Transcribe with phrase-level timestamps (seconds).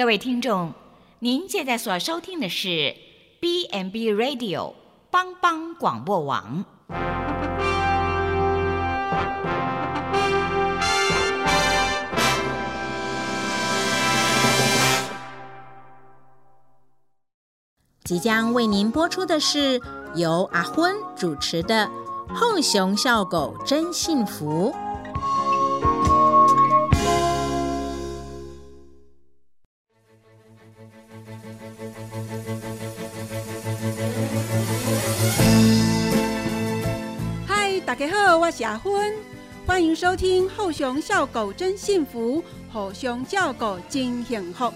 [0.00, 0.72] 各位听众，
[1.18, 2.96] 您现在所收听的是
[3.38, 4.72] B n B Radio
[5.10, 6.64] 帮帮广播网。
[18.02, 19.78] 即将为您播出的是
[20.14, 21.86] 由阿昏主持的
[22.34, 24.72] 《后熊笑狗真幸福》。
[38.00, 39.14] 家好，我是阿芬，
[39.66, 44.72] 欢迎收听《后熊笑狗真幸福》，后熊叫狗真幸福。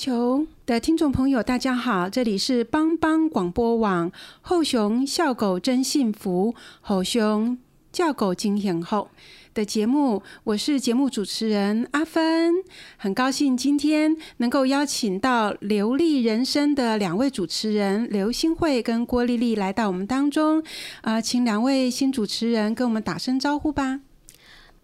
[0.00, 7.58] 球的听众朋友，大家好，这里是帮帮广播网后熊笑狗真幸福，后熊
[7.92, 9.10] 叫狗金幸后
[9.52, 12.54] 的节目，我是节目主持人阿芬，
[12.96, 20.62] 很高兴今天能够邀请到流利人生的两位主持人刘新慧跟郭丽丽来到我们当中，
[21.02, 24.00] 啊、请两位新主持人跟我们打声招呼吧。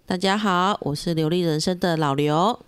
[0.05, 2.66] 大家好，我是流利人生的老刘。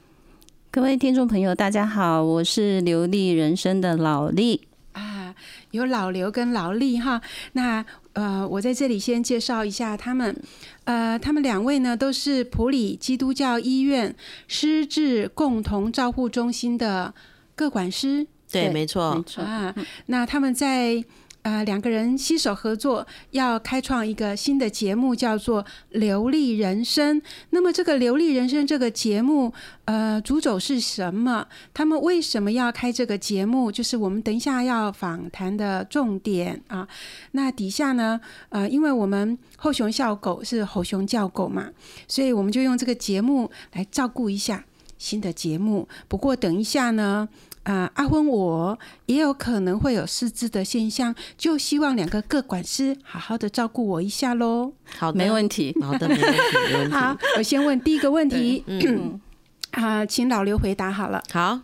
[0.78, 4.68] 各位听众朋友，大家好，我是流利人生的老丽。
[4.92, 5.34] 啊，
[5.72, 7.20] 有老刘跟劳力哈。
[7.54, 10.40] 那呃，我在这里先介绍一下他们。
[10.84, 14.14] 呃，他们两位呢都是普里基督教医院
[14.46, 17.12] 失智共同照护中心的
[17.56, 19.74] 各管师对，对没错没，错，啊。
[20.06, 21.02] 那他们在
[21.48, 27.18] 呃两个人携手合作，要开创一个新的节目，叫做《流利人生》。
[27.50, 29.50] 那么这个《流利人生》这个节目，
[29.86, 31.46] 呃，主轴是什么？
[31.72, 33.72] 他们为什么要开这个节目？
[33.72, 36.86] 就是我们等一下要访谈的重点啊。
[37.32, 38.20] 那底下呢，
[38.50, 41.70] 呃，因为我们后熊笑狗是吼熊叫狗嘛，
[42.06, 44.66] 所以我们就用这个节目来照顾一下
[44.98, 45.88] 新的节目。
[46.08, 47.26] 不过等一下呢，
[47.68, 54.72] 啊、阿昏我也有可能会有失智的现象，就希望两个各管师好好的照顾我一下喽。
[54.98, 55.76] 好的，没问题。
[55.82, 56.38] 好的，没问题，
[56.72, 56.92] 没问题。
[56.96, 59.20] 好，我先问第一个问题嗯，
[59.72, 61.22] 啊、请老刘回答好了。
[61.30, 61.60] 好，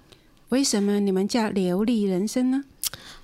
[0.51, 2.65] 为什么你们叫流利人生呢？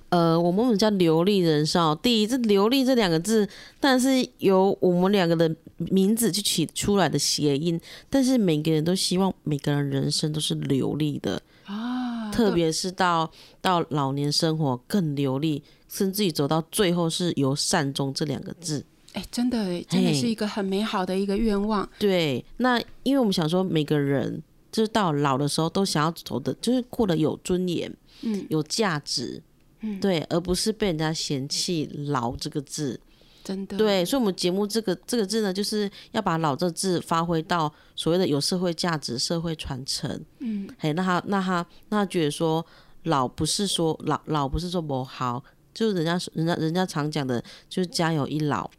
[0.09, 1.99] 呃，我们叫流利人生哦。
[2.01, 3.47] 第一，这“流利”这两个字，
[3.79, 12.00] 但是由我们两个的名字去起出来的谐音，但是每个人都希望每个人人生都是流利的，啊、
[12.31, 13.29] 特别是到
[13.61, 18.85] 到老年生活更流利，甚至于走到最后是由善终这两个字。
[19.13, 21.87] 哎，真的哎，真的是一个很美好的一个愿望。
[21.99, 29.43] 对，那因为我们想说，每个人就是到老的时候都想要走的，就是过得有尊严、嗯有价值，
[29.81, 32.99] 嗯，对，而不是被人家嫌弃“老”这个字。
[33.51, 40.09] 真的对，所以，我们节目这个这个字呢，就是要把“老”这个字发挥到所谓的有社会价值、社会传承。
[40.39, 42.65] 嗯，嘿，那他那他那他觉得说，
[43.03, 48.69] 老不是说老老不是说不好，就是人家人家人家常讲的，就是家有一老，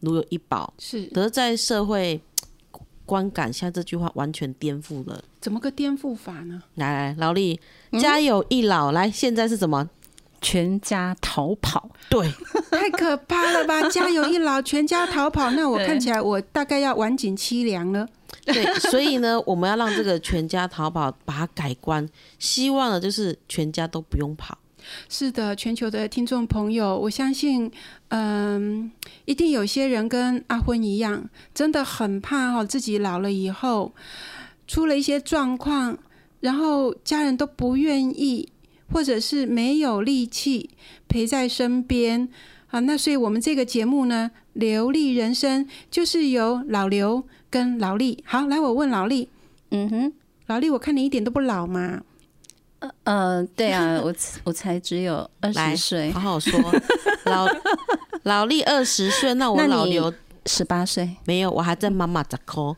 [0.00, 0.72] 如有一宝。
[0.78, 2.20] 是可是，在社会
[3.04, 5.22] 观感下，这句话完全颠覆了。
[5.40, 6.62] 怎么个颠覆法呢？
[6.76, 7.60] 来来，劳力，
[8.00, 9.90] 家有一老，来，现在是什么？
[10.42, 12.30] 全家逃跑，对，
[12.70, 13.80] 太可怕了吧！
[13.88, 18.06] 家有一老，全家逃跑，那我看起来我大概要晚景凄凉了。
[18.44, 22.06] 对，所以呢， 我们要让这个全家逃跑，把它改观，
[22.38, 24.58] 希望呢就是全家都不用跑。
[25.08, 27.70] 是的，全球的听众朋友，我相信，
[28.08, 28.90] 嗯，
[29.26, 33.92] 一定有些人跟阿昏一样，真的很怕哦，自己老了以后
[34.66, 35.96] 出了一些状况，
[36.40, 38.48] 然后家人都不愿意，
[38.92, 40.70] 或者是没有力气
[41.08, 42.28] 陪在身边
[42.68, 42.80] 啊。
[42.80, 48.22] 那所以我们这个节目呢，《流利人生》就是由老刘跟劳力。
[48.26, 49.28] 好，来，我问劳力，
[49.70, 50.12] 嗯哼，
[50.46, 52.02] 劳力，我看你一点都不老嘛。
[53.04, 54.12] 呃，对啊，我
[54.42, 56.58] 我才只有二来十岁好，好说，
[57.26, 57.46] 老
[58.24, 60.12] 老力二十岁，那我老刘
[60.46, 62.76] 十八岁，没有，我还在妈妈这抠？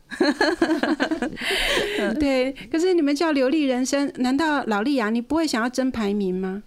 [2.21, 6.63] 对，可是你们叫流利人生，难道老力啊，你不会想要争排名吗？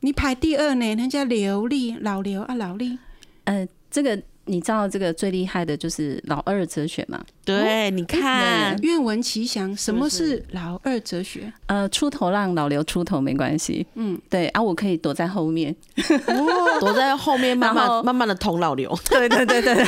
[0.00, 2.98] 你排第二呢，人家流利老刘啊，老力
[3.44, 7.20] 呃，这个你知道这个最厉害的就是老二哲学嘛？
[7.44, 9.74] 对，你看，愿闻其详。
[9.76, 11.52] 什么是是老二哲学？
[11.66, 15.74] 呃，出头让老刘出头没关系，嗯，对啊，我可以躲在后面，
[16.80, 18.92] 躲在后面慢慢慢慢的捅老刘。
[19.08, 19.86] 对对对对，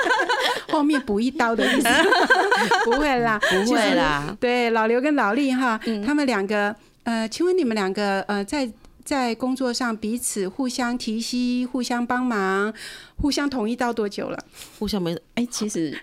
[0.70, 1.88] 后面补一刀的意思？
[2.84, 4.36] 不会啦，不会啦。
[4.38, 8.68] 对，老刘跟老丽哈，嗯他们两个，呃，请问你们两个，呃，在
[9.04, 12.72] 在工作上彼此互相提携、互相帮忙、
[13.16, 14.38] 互相同意到多久了？
[14.78, 15.96] 互相没，哎，其实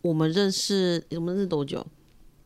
[0.00, 1.86] 我们认识，我们认识多久？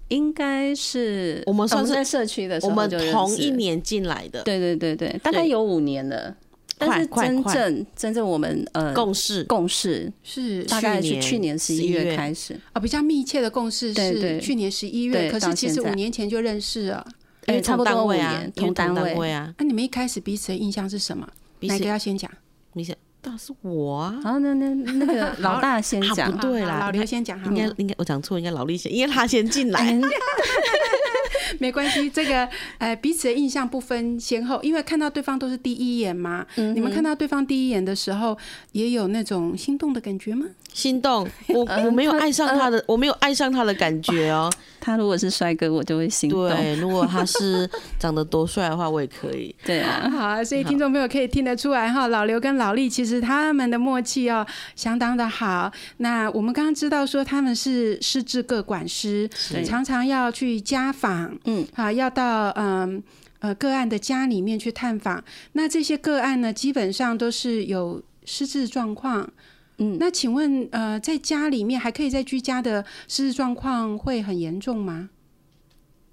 [0.09, 6.37] 应该是我们算是在社区的时候我们同一年进来的，对对对对，大概有五年了。
[6.79, 17.07] 但是真正真正我们呃共事共事是大概是去年十一月月开始，啊，比较密切的共事是去年十一月，可是其实五年前就认识了。
[17.47, 21.27] 因为差不多五单位啊年，同同单位位啊，那你们一开始彼此的印象是什么？
[21.27, 22.31] 哪彼此个要先讲？
[22.75, 30.03] 你想，当然是我啊，好，那那那个 老大先讲不，对啦老刘先讲好应该，应该我讲错，应该老李先，因为他先进来，嗯
[31.59, 32.11] 没关系。
[32.11, 32.47] 这个
[32.79, 36.45] 呃，彼此的印象不分先后，因为看到对方都是第一眼嘛。
[36.57, 38.37] 嗯你们看到对方第一眼的时候，
[38.73, 40.45] 也有那种心动的感觉吗？
[40.75, 44.53] 心动，我我没有爱上他的，我没有爱上他的感觉哦。
[44.87, 46.49] 他如果是帅哥，我就会心动。
[46.49, 47.69] 对， 如果他是
[47.99, 49.53] 长得多帅的话，我也可以。
[49.65, 54.47] 对啊，好啊，所以听众朋友可以听得出来哈，老刘跟老丽其实他们的默契哦
[54.77, 55.73] 相当的好。
[55.97, 59.29] 那我们刚刚知道说他们是失智各管师，
[59.67, 63.03] 常常要去家访，嗯，啊，要到嗯
[63.41, 65.25] 呃个案的家里面去探访。
[65.55, 69.29] 那这些个案呢，基本上都是有失智状况。
[69.79, 75.11] 嗯那请问呃，在家里面还可以在居家的失智状况会很严重吗？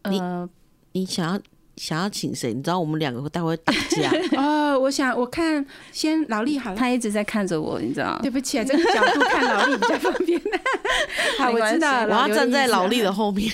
[0.01, 0.50] 呃，
[0.92, 1.39] 你想要
[1.77, 2.54] 想要请谁？
[2.54, 6.75] 你知道我们两个待会会打架， 哦，我想我看先老力好了。
[6.75, 8.30] 他一直在看着我，你知道对？
[8.30, 10.39] 不起啊，这个角度看老力比较方便。
[11.39, 12.16] 好，我知道了。
[12.16, 13.51] 我要站在老力的的后面。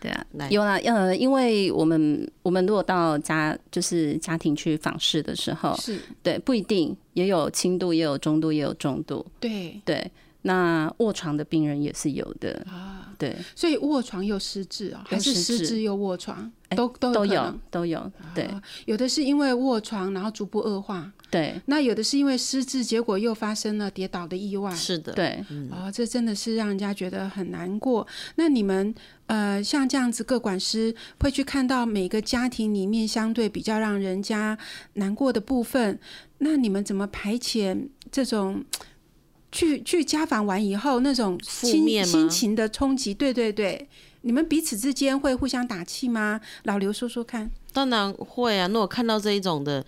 [0.00, 5.98] 对啊， 有啦，呃，因为我们我们如果到家就是家庭去访视的时候是。
[6.22, 9.80] 对，不一定也有轻度，也有中度，也有重度，对。
[9.84, 10.10] 对。
[10.42, 15.82] 那卧床的病人也是有的，啊，对，所以卧床又失智啊，还是失智。
[15.82, 18.44] 又卧床，哎都都都有都有，对。
[18.44, 24.74] 啊有的是因为卧床然后逐步恶化，对那有的是因为失智，结果又发生了跌倒的意外。
[24.74, 28.06] 是的，对，哦，这真的是让人家觉得很难过。
[28.34, 28.94] 那你们
[29.26, 34.58] 呃，像这样子，各管师会去看到每个家庭里面相对比较让人家
[34.94, 36.00] 难过的部分，
[36.38, 38.64] 那你们怎么排遣这种
[39.52, 43.14] 去去家访完以后那种心负面心情的冲击？
[43.14, 43.88] 对对对，
[44.22, 46.40] 你们彼此之间会互相打气吗？
[46.64, 47.50] 老刘说说看。
[47.72, 48.66] 当然会啊。
[48.66, 49.86] 那我看到这一种的，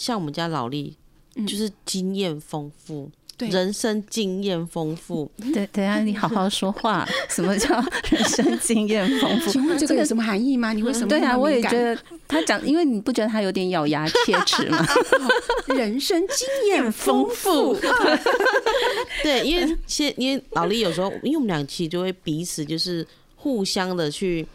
[0.00, 0.96] 像我们家老力，
[1.46, 5.30] 就是经验丰富，对人生经验丰富。
[5.52, 7.06] 对，等一下你好好说话。
[7.28, 7.68] 什么叫
[8.10, 9.50] 人生经验丰富？
[9.50, 10.72] 请问这个有什么含义吗？
[10.72, 11.94] 你为什么对啊，我也觉得
[12.26, 14.82] 他讲，因为你不觉得他有点咬牙切齿吗？
[15.76, 17.76] 人生经验 丰富。
[19.22, 23.06] 对，因为现因为老力有时候，因为我们俩其实就会彼此就是
[23.36, 24.46] 互相的去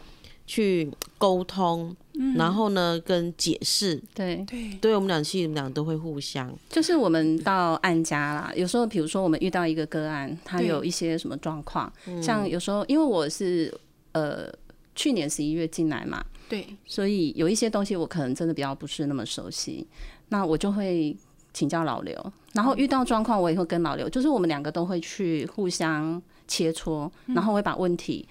[0.44, 1.94] 去沟通，
[2.36, 4.02] 然后呢跟解释。
[4.14, 6.52] 对，对，对我们俩其实我们俩都会互相。
[6.68, 11.92] 就是我们到案家啦，有时候比如说我们遇到一个个案，他有一些什么状况，
[12.22, 13.72] 像有时候因为我是
[14.12, 14.52] 呃
[14.94, 19.86] 去年十一月进来嘛，对，所以有一些东西我可能真的比较不是那么熟悉，
[20.28, 21.16] 那我就会
[21.52, 28.26] 请教老刘，然后遇到状况我也会跟老刘，就是我们两个都会去互相切磋，然后会把问题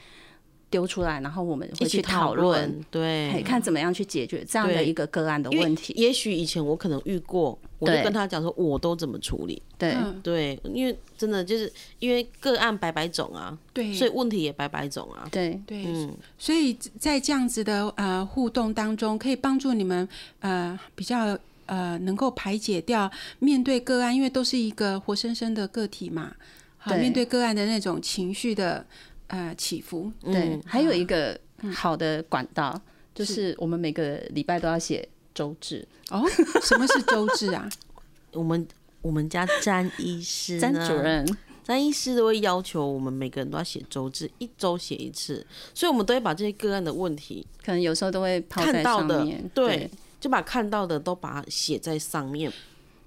[0.69, 5.93] 丢出来，然后我们会去讨讨论，对，，看怎么样去解决这样的一个个案的问题。
[5.95, 9.61] 也许以前我可能遇过，我就跟他讲说我都怎么处理。
[9.77, 15.27] 对，嗯，对，因为真的就是因为个案百百种啊，对，所以问题也百百种啊。
[15.31, 20.07] 对，对，嗯，所以在这样子的呃互动当中，可以帮助你们
[20.39, 26.33] 呃比较呃能够排解掉面对个案，因为都是一个活生生的个体嘛，
[26.77, 28.85] 好面对个案的那种情绪的
[29.27, 31.39] 呃起伏，对嗯，还有一个
[31.73, 32.79] 好的管道，
[33.13, 36.23] 就是我们每个礼拜都要写周志，哦，
[36.61, 37.69] 什么是周志啊？
[38.33, 38.67] 我们
[39.01, 41.25] 我们家詹医师詹主任，
[41.63, 49.89] 詹医师都会要求我们每个人都要写周志，一周写一次，所以我们都会把这些个案的问题可能有时候都会抛在看到的上面，，对，
[50.19, 52.51] 就把看到的都把它写在上面。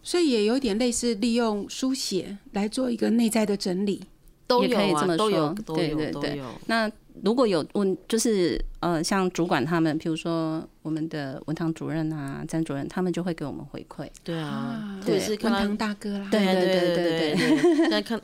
[0.01, 4.03] 所以也有点类似利用书写来做一个内在的整理。
[4.63, 6.31] 也都有啊，可以这么都有说都有对对对。
[6.31, 6.45] 都有。
[6.67, 6.91] 那
[7.23, 14.09] 如果有问，就是呃，像主管他们，比如说我们的文堂主任啊、詹主任，他们就会给我们回馈。
[14.23, 17.35] 对啊啊，或者是文堂大哥啦，对对对对对。
[17.35, 18.21] 对，现在 看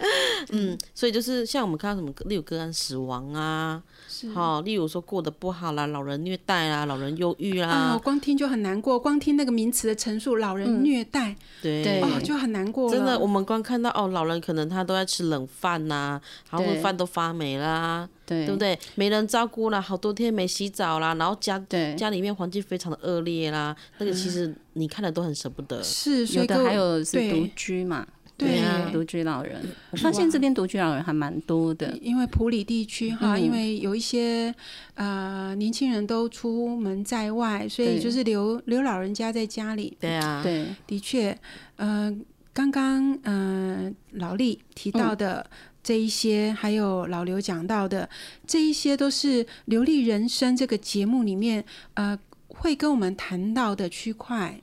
[0.50, 12.90] 嗯，所以就是像我们看到什么，例如个案死亡啊，是好，例如说过得不好啦，老人虐待啦，老人忧郁啊，啦，光听就很难过，光听那个名词的陈述，老人虐待，对对哦，就很难过。
[12.90, 18.58] 真的，我们光看到哦，老人可能他都在吃冷饭呐、然后饭都发霉啦，对对不？
[18.58, 18.78] 对？
[18.94, 25.82] 没人照顾啦，好多天没洗澡啦，然后家对，家里面环境非常的恶劣啦，那个其实你看了都很舍不得。
[25.82, 28.06] 是，所有的还有是对独居嘛，
[28.40, 29.60] 对啊独居老人。
[29.90, 34.54] 我发现这边独居老人还蛮多的，因为普里地区哈，嗯因为有一些
[34.94, 39.96] 呃年轻人都出门在外，所以就是留留老人家在家里。
[40.00, 41.36] 对啊，对的确，
[41.76, 42.14] 呃，
[42.52, 45.48] 刚刚呃老李提到的
[45.82, 48.08] 这一些，还有老刘讲到的
[48.46, 52.18] 这一些，都是《流利人生》这个节目里面呃
[52.48, 54.60] 会跟我们谈到的区块。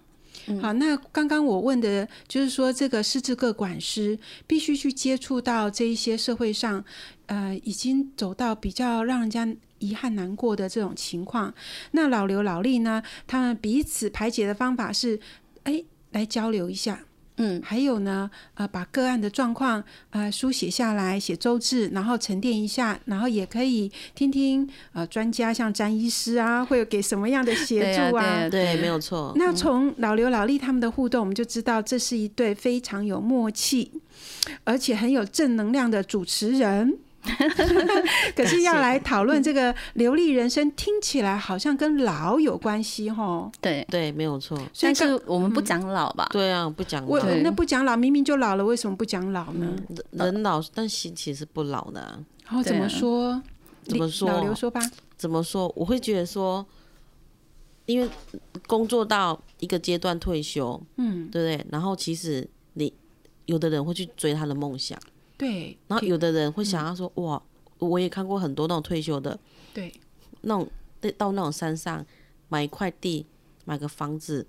[0.62, 6.84] 好，那刚刚我问的就是说，这个失智个管师必须去接触到这一些社会上，
[7.26, 9.48] 呃，已经走到比较让人家
[9.80, 11.54] 遗憾难过的这种情况。
[11.92, 15.20] 那老刘、老李呢，他们彼此排解的方法是，
[15.64, 17.07] 哎，来交流一下。
[17.38, 29.34] 嗯，还有呢，呃，把个案的状况呃书写下来，写周志，然后沉淀一下，然后也可以听听呃专家像詹医师啊，会有给什么样的协对啊助对啊对，没有错。
[29.36, 33.92] 那从老刘、老李他们的互动，我们就知道这是一对非常有默契，
[34.64, 36.98] 而且很有正能量的主持人。
[38.36, 43.52] 可是要来讨论这个流利人生，听起来好像跟老有关系吼。
[43.62, 43.86] 对。
[43.90, 44.60] 对，没有错。
[44.82, 46.28] 但是我们不讲老吧？
[46.32, 49.76] 对啊，不讲我那不讲老，明明就老了，为什么不讲老呢？
[50.12, 53.42] 人人老，但心其实不老的啊、然后怎么说？
[53.84, 54.82] 怎么说老刘说吧。
[55.18, 55.72] 怎么说？
[55.76, 56.66] 我会觉得说，
[57.86, 58.10] 因为
[58.68, 61.66] 工作到一个阶段退休，嗯，对不对？
[61.72, 62.94] 然后其实你
[63.46, 65.00] 有的人会去追他的梦想，
[65.38, 67.42] 对，然后有的人会想要说，哇，
[67.78, 69.38] 我也看过很多那种退休的，
[69.74, 69.94] 对，
[70.42, 70.68] 那种
[71.18, 72.04] 到那种山上
[72.50, 73.26] 买一块地，
[73.66, 74.48] 买个房子，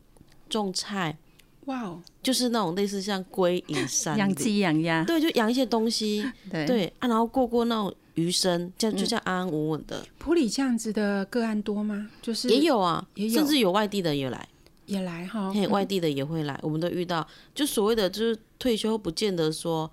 [0.48, 1.18] 种菜，
[1.66, 12.10] 哇哦，就是那种类似像归隐山养，鸡养鸭，对，就养一些东西， 对对啊，然后过过那种余生，这样就嗯这样安安稳稳的，普里这样子的个案多吗？
[12.22, 14.48] 就是也有啊，也有甚至有外地的也来。
[14.86, 17.28] 也来哈，嘿，外地的也会来，我们都遇到。
[17.54, 19.90] 就所谓的，就是退休不见得说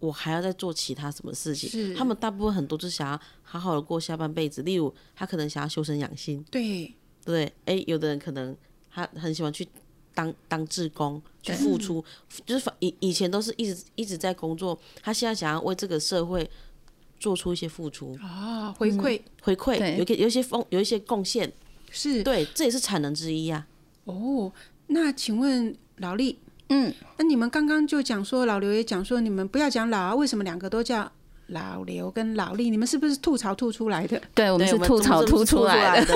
[0.00, 4.62] 我还要再做其他什么事情，是他们大部分很多就是想要好好的过下半辈子。
[4.62, 7.52] 例如，他可能想要修身养性，对，对？
[7.64, 8.56] 哎，有的人可能
[8.90, 9.66] 他很喜欢去
[10.14, 12.04] 当当志工，去付出，
[12.46, 16.48] 就是以以前都是一直一直在工作，他现在想要为这个社会
[17.18, 21.52] 做出一些付出、哦，回馈回馈，对有一个有一些奉有一些贡献，
[21.90, 23.66] 是对，这也是产能之一啊。
[24.04, 24.52] 哦。
[24.90, 31.10] 那请问老厉，嗯，那你们刚刚就讲说，老刘也讲说，你们不要讲老啊，为什么两个都叫
[31.48, 32.68] 老刘跟老李？
[32.68, 34.20] 你们是不是吐槽吐出来的？
[34.34, 36.14] 对，我们是吐槽吐出来的。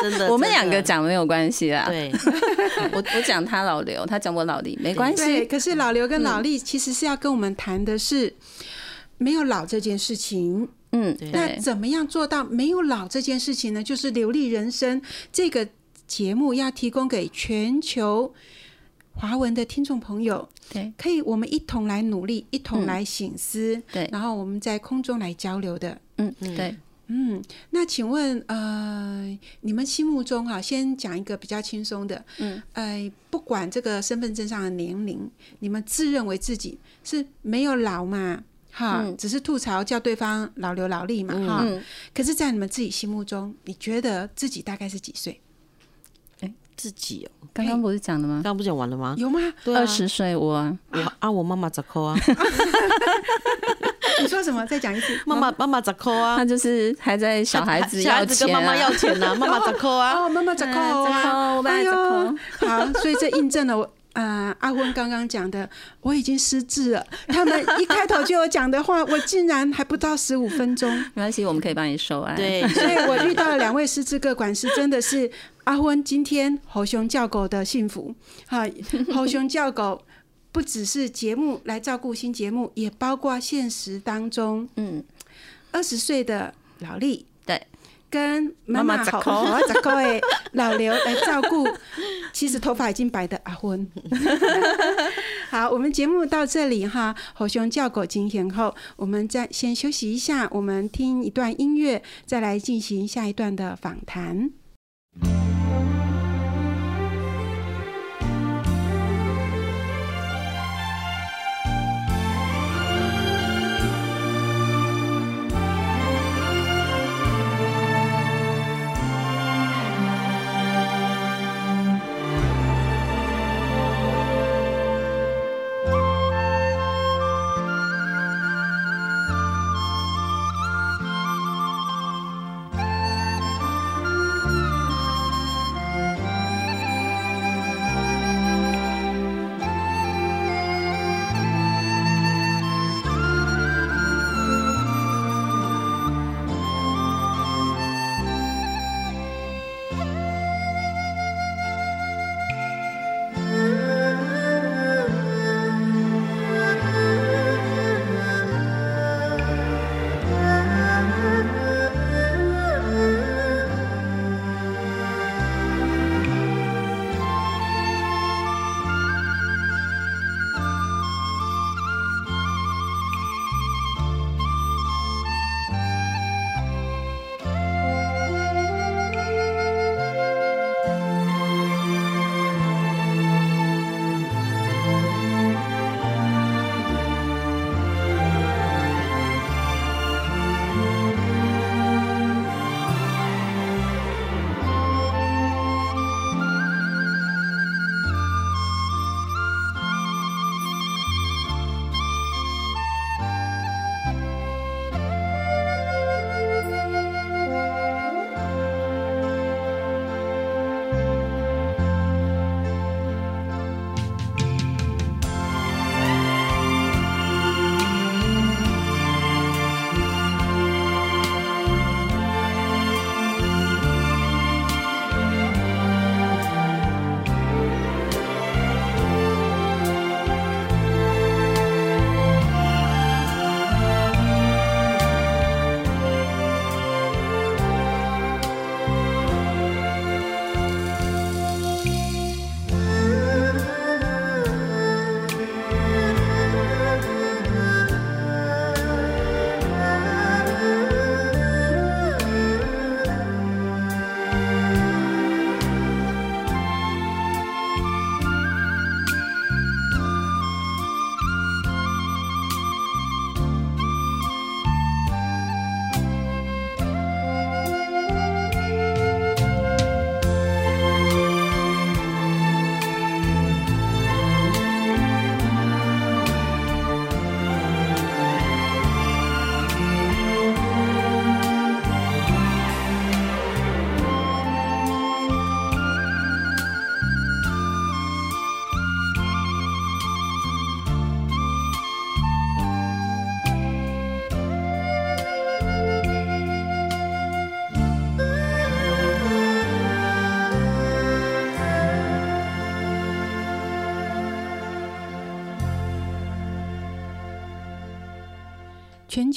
[0.00, 0.28] 真的。
[0.32, 1.84] 我们两个讲没有关系啦。
[1.86, 2.10] 对，
[2.92, 5.44] 我我讲他老刘，他讲我老李，没关对，系。
[5.46, 8.32] 可是老刘跟老李其实是要跟我们谈的是
[9.18, 10.66] 没有老这件事情。
[10.92, 13.82] 嗯，那，怎么样做到没有老这件事情呢？
[13.82, 15.68] 就是流利人生这个
[16.06, 18.32] 节目要提供给全球
[19.18, 20.92] 华文的听众朋友，对。
[20.96, 24.08] 可以我们一同来努力，一同来醒思，对。
[24.12, 26.00] 然后我们在空中来交流的。
[26.18, 26.76] 嗯，对，
[27.08, 38.44] 嗯，那请问，呃，你们心目中哈、先讲一个比较轻松的，嗯，呃，不管这个身份证上的年龄，你们自认为自己是没有老嘛？
[38.70, 39.16] 哈，嗯。
[39.16, 41.82] 只是吐槽叫对方老刘老力嘛，哈、嗯，
[42.14, 45.40] 可是，在你们自己心目中，你觉得自己大概是几岁？
[46.78, 48.44] 自己哦，刚刚不是讲了吗刚？
[48.44, 49.14] 刚不讲完了吗？
[49.18, 49.40] 有吗？
[49.64, 52.16] 对啊二十岁我啊我啊，我妈妈咋扣啊？
[54.20, 54.64] 你说什么？
[54.66, 55.18] 再讲一次。
[55.26, 56.44] 妈妈妈妈咋扣啊他？
[56.44, 60.14] 就是还在小孩子小孩要钱子跟妈妈啊要钱呢，妈妈咋扣啊？
[60.14, 61.02] 哦，妈妈咋扣啊？
[61.02, 63.88] 嗯咋扣我爸咋扣，好，所以这印证了我。
[64.14, 65.68] 呃，阿温刚刚讲的，
[66.00, 67.06] 我已经失智了。
[67.28, 70.90] 他们一开头就有讲的话，我竟然还不到十五分钟。
[71.14, 72.34] 没关系，我们可以帮你收案。
[72.34, 75.30] 对，所以我遇到了两位失智个管师，真的是
[75.64, 78.12] 阿昏今天猴熊叫狗的幸福。
[78.48, 78.66] 哈，
[79.14, 80.02] 猴熊叫狗
[80.50, 85.04] 不只是节目来照顾新节目，也包括现实当中嗯，
[85.70, 87.26] 二十岁的老力。
[88.10, 88.18] 对。
[88.18, 90.20] 跟妈妈好妈妈好 的
[90.52, 91.68] 老刘来照顾，
[92.32, 93.86] 其实头发已经白的阿昏。
[95.50, 104.50] 好，我们节目到这里哈，猴熊叫狗惊险后，我们再先休息一下，我们听一段音乐，再来进行下一段的访谈。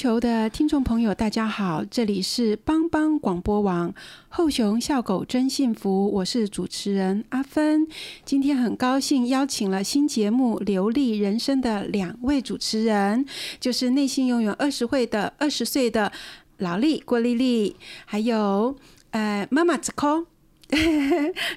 [0.01, 3.93] 球的听众朋友，大家好，这里是帮帮广播网
[4.29, 7.87] 后熊笑狗真幸福，我是主持人阿芬。
[8.25, 13.23] 今天很高兴邀请了新节目《流利人生》的两位主持人，
[13.59, 16.11] 就是内心拥有二十岁的二十岁的
[16.57, 18.75] 老丽郭丽丽，还有
[19.11, 20.25] 呃妈妈子扣，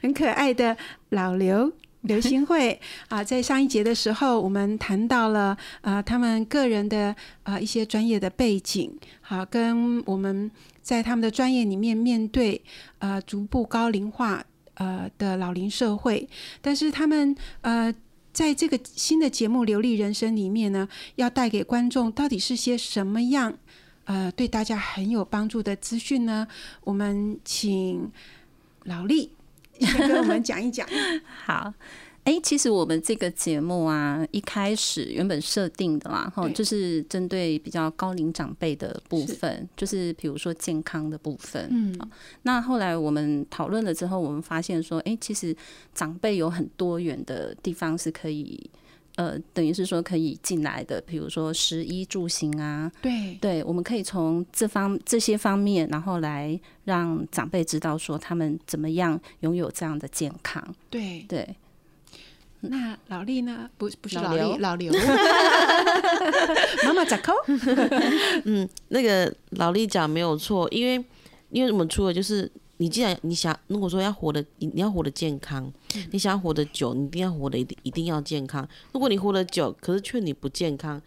[0.02, 0.76] 很可爱的
[1.08, 1.72] 老刘。
[2.04, 10.50] 刘新慧啊，在上一节的时候，我们谈到了啊，他们个人的啊一些专业的背景，好，跟我们
[10.82, 12.60] 在他们的专业里面面对
[12.98, 16.28] 呃逐步高龄化呃的老龄社会，
[16.60, 17.92] 但是他们呃
[18.34, 23.56] 在这个新的节目《流利人生》里面呢，要带给观众到底是些什么样
[24.04, 26.46] 呃对大家很有帮助的资讯呢？
[26.82, 28.12] 我们请
[28.84, 29.30] 老力。
[29.80, 30.86] 先跟我们讲一讲。
[31.44, 31.72] 好，
[32.24, 41.68] 哎，其实我们这个节目啊，一开始原本设定的啦，哈，就是针对比较高龄长辈的部分，就是比如说健康的部分。
[41.70, 41.98] 嗯，
[42.42, 45.54] 那后来我们讨论了之后，我们发现说，哎，其实
[45.94, 48.70] 长辈有很多元的地方是可以。
[49.16, 60.60] 呃，等于是说可以进来的，比如说食衣住行啊，对对，我们可以从这方这些方面，然后来让长辈知道说他们怎么样拥有这样的健康。
[60.90, 61.54] 对对，
[62.60, 63.70] 那老李呢？
[63.78, 64.92] 不不是老刘李，老刘，
[66.84, 67.32] 妈妈咋扣？
[68.44, 71.04] 嗯，那个老李讲没有错，因为
[71.50, 72.50] 因为我们除了就是。
[72.78, 75.72] 你既然你想，如果说要活得，你你要活得健康，
[76.10, 78.68] 你想要活得久，你一定要活得一定一定要健康。
[78.92, 81.00] 如果你活得久，可是却你不健康，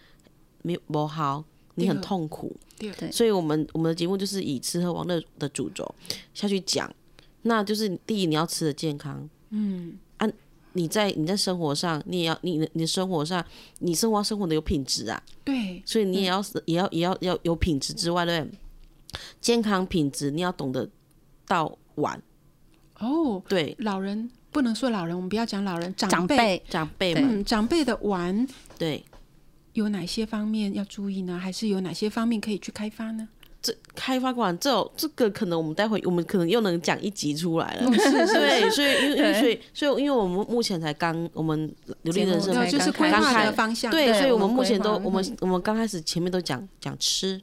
[0.62, 1.43] 没不好，
[1.75, 2.56] 你很痛苦。
[2.77, 5.93] 对，所以我们我们的节目就是以吃喝玩乐的主轴
[6.34, 6.89] 下去讲。
[7.41, 10.27] 那就是第一，你要吃的健康，嗯，啊，
[10.73, 13.45] 你在你在生活上，你也要你你的生活上，
[13.80, 18.49] 你生活生活的有品质啊，对，所以你也要也要也要要有品质之外，对，
[19.41, 20.89] 健康品质你要懂得。
[21.47, 22.21] 到晚。
[22.99, 26.62] 哦，对，老人不能说老人，我们不要讲老人，长辈。
[26.69, 29.03] 长辈嗯，长辈的玩，对，
[29.73, 31.38] 有哪些方面要注意呢？
[31.38, 33.27] 还是有哪些方面可以去开发呢？
[33.60, 41.71] 这开发完这这个可能我们待会我们可能又能讲一集出来了，是对，所以因为所以所以因为我们目前才刚我们
[42.03, 47.41] 流利人生就是规划的方向，对，所以我们目前都我们我们刚开始前面都讲讲吃。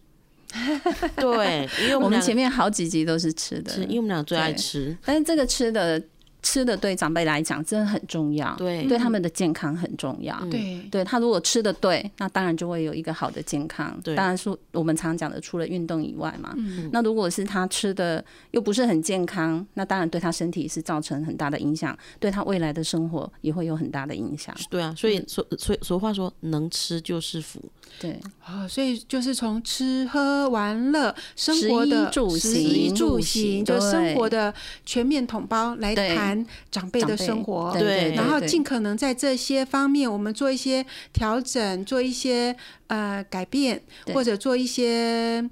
[1.16, 4.96] 对，因为我们前面好几集都是吃的，因为我们俩最爱吃。
[5.04, 6.02] 但是这个吃的
[6.42, 10.38] 吃的对长辈来讲真的很重要，对，对他们的健康很重要。
[10.50, 13.98] 对，对他如果吃的对，那当然就会有一个好的健康。
[14.04, 16.54] 对，当然说我们常讲的，除了运动以外嘛，
[16.92, 24.54] 那如果是他吃的又不是很健康，那当然对他身体是造成很大的影响，对他未来的生活也会有很大的影响。
[24.68, 27.58] 对啊，所以所所以俗话说，能吃就是福。
[28.01, 34.53] 对，哦，所以就是从吃喝玩乐、生活的食衣住行，就生活的
[34.85, 37.75] 全面统包来谈长辈的生活。
[37.79, 42.55] 对，然后尽可能在这些方面，我们做一些调整，做一些
[42.88, 43.81] 呃改变，
[44.12, 45.49] 或者做一些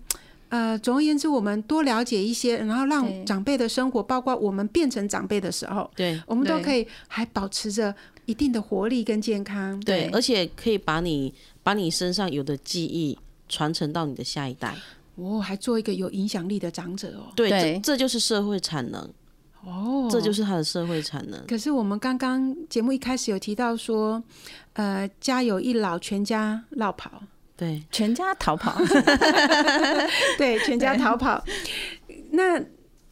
[0.51, 7.95] 呃，总而言之，我们多了解一些，然后让长辈的生活，包括我们变成长辈的时候，对，我们都可以还保持着
[8.27, 9.79] 一定的活力跟健康。
[9.81, 11.35] 对，而且可以把你。
[11.65, 13.17] 把你身上有的记忆
[13.49, 14.75] 传承到你的下一代，
[15.15, 17.31] 哦，还做一个有影响力的长者哦。
[17.37, 19.09] 对，这这就是社会产能
[19.65, 21.41] 哦，这就是他的社会产能。
[21.47, 24.21] 可是我们刚刚节目一开始有提到说，
[24.73, 27.23] 呃，家有一老，全家绕跑，
[27.57, 28.77] 对，全家逃跑，
[30.37, 31.45] 对，全家逃跑。
[32.33, 32.61] 那。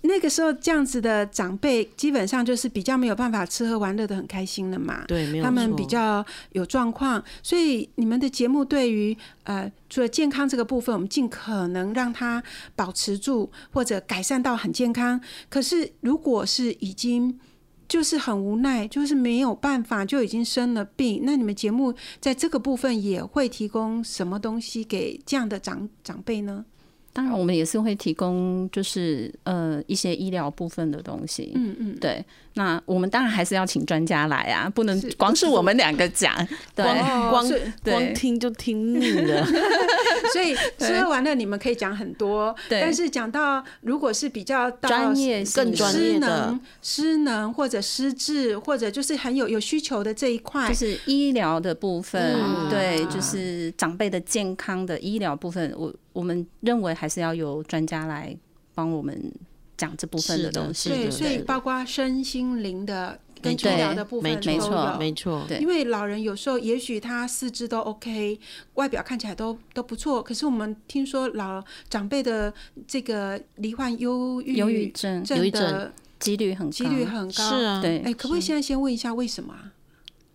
[0.03, 5.05] 那个时候，这样子的长辈基本上就是比较没有办法吃喝玩乐的很开心了嘛。
[5.07, 12.43] 对，没有他们比较有状况，所以你们的节目对于呃，除了健康这个部分，我们尽可能让他
[12.75, 15.21] 保持住或者改善到很健康。
[15.49, 17.39] 可是，如果是已经
[17.87, 26.65] 就是很无奈，就是没有办法，就已经生了病，那你们节目在这个部分也会提供什么东西给这样的长长辈呢？
[27.13, 31.53] 当然，我们也是会提供，就是呃一些医疗部分的东西。
[31.55, 32.25] 嗯嗯，对。
[32.55, 36.35] 那我们当然还是要请专家来啊，不能光是我们两个讲，
[36.75, 36.85] 对，
[37.31, 37.49] 光
[37.85, 39.47] 光听就听腻了。
[40.33, 46.59] 所以吃喝玩乐你们可以讲很多，但是讲到如果是比较专业、更专业的。
[46.83, 52.37] 失能或者失智或者就是很有有需求的这一块，就是医疗的部分，
[52.69, 58.37] 对，就是长辈的健康的医疗部分，我我们认为还是要由专家来
[58.75, 59.33] 帮我们。
[59.81, 64.99] 讲这部分的东西，对，所以包括身心灵的跟治疗的部分都没错，有。
[64.99, 68.39] 没错，对因为老人有时候也许他四肢都 OK，
[68.75, 72.53] 外表看起来都都不错，可是我们听说老长辈的
[72.87, 77.33] 这个罹患忧郁忧郁症的几率很高，几率很高。
[77.33, 79.73] 是啊，对哎，可不可以现在先问一下为什么啊？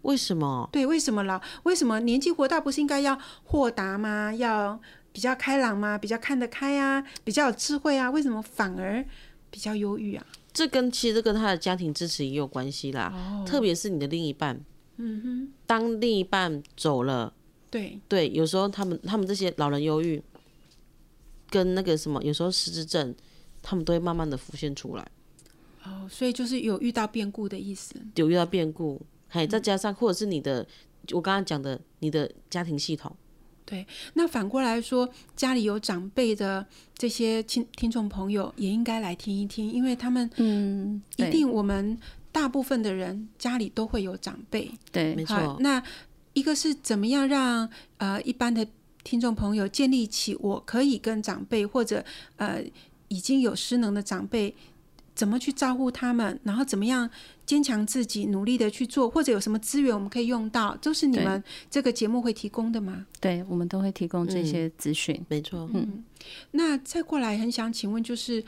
[0.01, 0.67] 为什么？
[0.71, 1.39] 对，为什么老？
[1.63, 4.33] 为什么年纪活大不是应该要豁达吗？
[4.33, 4.79] 要
[5.11, 5.97] 比较开朗吗？
[5.97, 7.03] 比较看得开啊？
[7.23, 8.09] 比较有智慧啊？
[8.09, 9.05] 为什么反而
[9.49, 10.25] 比较忧郁啊？
[10.53, 14.59] 这跟其实跟他的家庭支持也有关系啦，哦特别是你的另一半。
[14.97, 17.33] 嗯哼，当另一半走了，
[17.69, 20.23] 对，对，有时候他们他们这些老人忧郁，
[21.49, 23.13] 跟那个什么，有时候失智症，
[23.61, 25.05] 他们都会慢慢的浮现出来，
[25.83, 27.93] 哦，所以就是有遇到变故的意思。
[28.15, 30.65] 有遇到变故，还嗯再加上或者是你的，
[31.11, 33.13] 我刚刚讲的你的家庭系统，
[34.13, 36.65] 那反过来说，家里有长辈的
[36.97, 41.97] 这些听听众朋友也应该来听一听，因为他们嗯，一定我们
[42.31, 44.69] 大部分的人家里都会有长辈。
[44.91, 45.81] 对没错，好那
[46.33, 48.67] 一个是怎么样让呃一般的
[49.03, 52.03] 听众朋友建立起我可以跟长辈或者
[52.37, 52.63] 呃
[53.07, 54.53] 已经有失能的长辈
[55.15, 57.09] 怎么去照顾他们，然后怎么样
[57.45, 63.05] 坚强自己，努力的去做，或者有什么资源我们可以用到，都是你们这个节目会提供的吗？
[63.21, 65.19] 对，我们都会提供这嗯些资讯。
[65.29, 66.03] 没错，嗯，
[66.51, 68.43] 那再过来很想请问，就是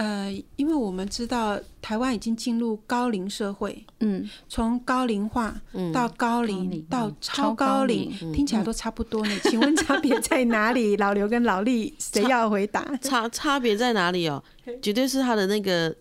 [0.00, 9.38] 呃，因为我们知道台湾已经进入高龄社会，嗯，从高龄化嗯，到高龄、龄到嗯超超高高龄，龄听起来都差不多呢。
[9.44, 10.96] 请问差别在哪里？
[11.04, 12.82] 老刘跟老厉，谁要回答？
[13.02, 14.42] 差差别在哪里哦？
[14.80, 15.94] 绝对是他的那个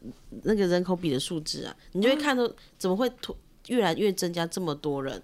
[0.43, 3.35] 那个人口比的数字啊，你就会看到怎么会突
[3.67, 5.21] 越来越增加这么多人。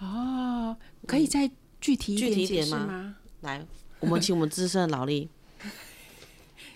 [0.00, 0.74] 哦，
[1.06, 3.16] 可以再具体一具体点解一点吗释吗？
[3.42, 3.66] 来，
[4.00, 5.28] 我们请我们资深的老力，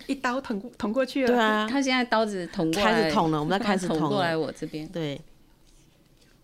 [0.09, 1.29] 一刀捅捅过去了。
[1.29, 4.89] 对啊，他现在刀子捅过来，开始捅了，我们在开始捅捅过来了，我这边。
[4.89, 5.21] 对，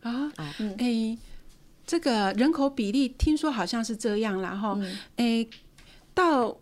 [0.03, 1.19] 啊，哎嗯诶，
[1.85, 4.97] 这个人口比例听说好像是这样啦，哈，嗯。
[5.17, 5.49] 诶，
[6.15, 6.57] 到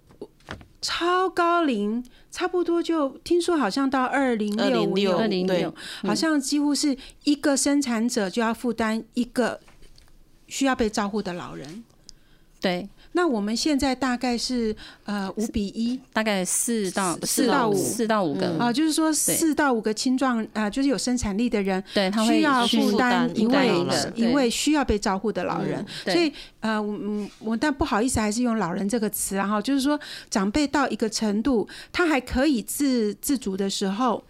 [0.80, 9.60] 超高龄差不多就听说好像到二零六五206二零对六，好像几乎是一个生产者就要负担一个
[10.48, 11.84] 需要被照顾的老人。
[12.60, 16.00] 对，那我们现在大概是呃五比一。
[16.12, 17.74] 大概四到四到五。
[17.74, 25.84] 四到五个，啊，就是说四到五个青壮啊、就是有生产力的人对，他会需要去负担一位一位需要被照顾的老人。
[26.06, 29.98] 嗯所以呃，我嗯，我但不好意思，还是用老人这个词啊，然后就是说
[30.30, 34.22] 长辈到一个程度，他还可以自自主的时候，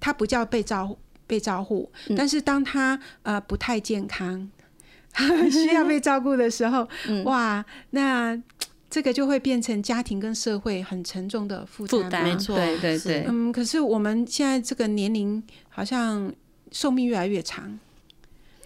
[0.00, 0.96] 他不叫被照
[1.26, 2.16] 被照顾，嗯。
[2.16, 4.48] 但是当他呃不太健康，
[5.50, 8.40] 需要被照顾的时候，嗯哇，那
[8.88, 12.02] 这个就会变成家庭跟社会很沉重的负担。
[12.02, 16.32] 负担，没错对对对，嗯，可是我们现在这个年龄好像
[16.70, 17.78] 寿命越来越长，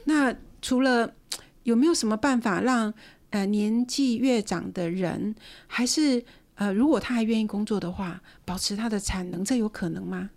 [0.04, 1.12] 那除了
[1.62, 2.92] 有没有什么办法让
[3.30, 5.34] 呃年纪越长的人，
[5.66, 6.22] 还是
[6.56, 10.30] 呃如果他还愿意工作的话，保持他的产能，这有可能吗？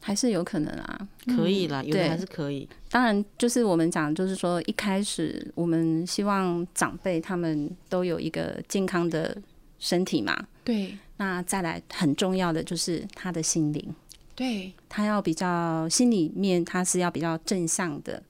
[0.00, 1.08] 还是有可能啊。
[1.26, 2.08] 可以啦，有的对。
[2.08, 9.36] 还是可以，当然，就是我们讲，就是说一开始我们希望长辈他们都有一个健康的
[9.78, 10.46] 身体嘛。
[10.64, 10.96] 对。
[11.20, 13.92] 那再来很重要的就是他的心灵，
[14.36, 18.22] 对，他要比较心里面他是要比较正向的，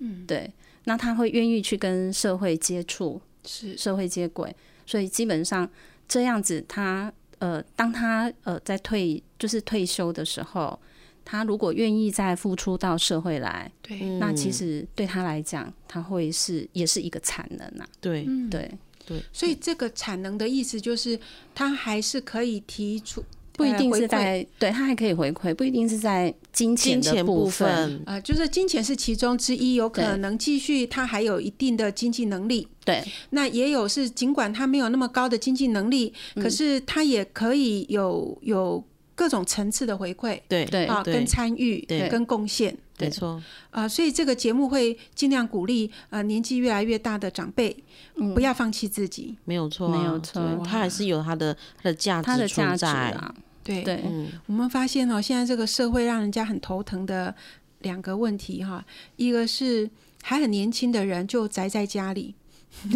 [0.00, 0.52] 嗯，对。
[0.84, 3.74] 那他会愿意去跟社会接触，是。
[3.78, 5.66] 社会接轨，所以基本上
[6.06, 10.78] 这样子他，呃，当他呃在退就是退休的时候，
[11.26, 18.24] 他如果愿意再付出到社会来，对，嗯那其实对他来讲，他会是也是一个产能啊，对。
[18.48, 18.70] 对，
[19.04, 21.18] 对，所以这个产能的意思就是，
[21.54, 23.22] 他还是可以提出。
[23.52, 27.66] 不一定是在对他还可以回馈，不一定是在金钱的金钱部分，
[28.04, 32.68] 啊，呃，就是金钱是其中之一，有可能继续，他还有一定的经济能力。
[32.84, 33.02] 对。
[33.30, 36.42] 那也有是，尽管他没有那么高的经济能力，嗯。
[36.42, 38.84] 可是他也可以有有
[39.16, 42.08] 各种层次的回馈对对啊，跟参与，对。
[42.08, 47.76] 跟贡献没错，啊，所以这个节目会尽量鼓励呃年纪越来越大的长辈
[48.14, 48.32] 嗯。
[48.34, 49.36] 不要放弃自己。
[49.44, 50.62] 没有错啊，没有错。
[50.64, 51.52] 他还是有他的
[51.82, 54.04] 他的价值他的价值存在，啊，对，
[54.46, 57.34] 我们发现哦，现在这个社会让人家很头疼的
[57.80, 58.84] 两个问题哈，
[59.16, 59.90] 一个是
[60.22, 62.34] 还很年轻的人就宅在家里，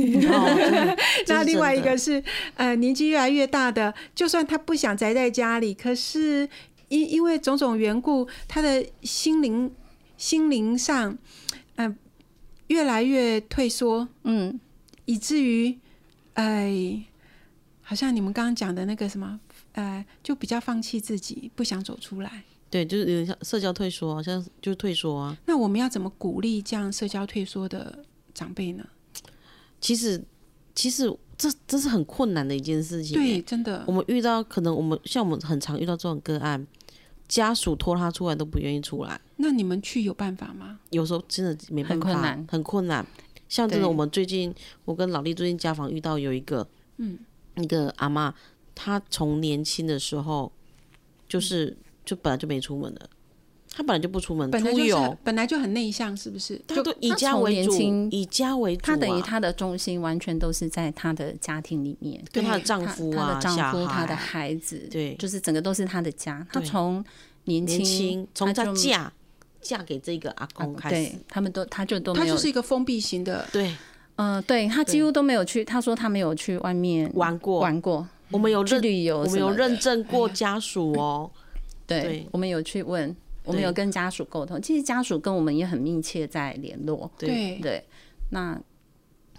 [1.26, 2.22] 那另外一个是，
[2.54, 6.48] 呃，年纪越来越大的，就算他不想宅在家里，可是
[6.88, 9.72] 因因为种种缘故，他的心灵
[10.16, 11.16] 心灵上，
[11.76, 11.96] 嗯、
[12.66, 14.60] 越来越退缩，嗯，
[15.06, 15.78] 以至于，
[16.34, 17.02] 哎、
[17.80, 19.40] 好像你们刚刚讲的那个什么，
[19.72, 22.44] 呃，就比较放弃自己，不想走出来。
[22.68, 25.36] 对，就是有点像社交退缩，好像就是退缩啊。
[25.46, 28.84] 那我们要怎么鼓励这样社交退缩的长辈呢？
[29.80, 30.22] 其实，
[30.74, 33.14] 其实这这是很困难的一件事情。
[33.14, 36.66] 对，，真的我，们遇到可能我们像我们很常遇到这种个案，
[37.26, 40.80] 家属拖他出来都不愿意出来，那你们去有办法吗？
[40.90, 43.06] 有时候真的没办法，很困难很困难。
[43.48, 47.18] 像这对个，我们最近我跟老丽最近家访遇到有一个，嗯，
[47.54, 48.34] 那个阿妈，
[48.74, 50.52] 她从年轻的时候
[51.28, 53.08] 就是就本来就没出门的，
[53.72, 56.60] 她本来就不出门，本来就是，本来就很内向，是不是？
[56.66, 57.72] 他都以家为主
[58.10, 64.00] 以家为主、啊，她等于他的中心完全都是在他的家庭里面，跟她的丈夫啊、她的丈夫、小孩。
[64.00, 65.14] 她的孩子，对。
[65.14, 66.44] 就是整个都是他的家。
[66.52, 67.04] 他从
[67.44, 69.12] 年年轻，从嫁
[69.60, 71.10] 嫁给这个阿公开始。
[71.10, 73.72] 对，他们都他就都他没有就是一个封闭型的，对，
[74.16, 75.64] 嗯，对他几乎都没有去。
[75.64, 81.30] 他说他没有去外面玩过，玩过，我们有认，去旅游我们有认证过家属哦，
[81.86, 83.14] 对对，我们有去问，
[83.50, 84.60] 我们有跟家属沟通。
[84.62, 87.10] 其实家属跟我们也很密切在联络。
[87.18, 87.84] 对，对。
[88.30, 88.58] 那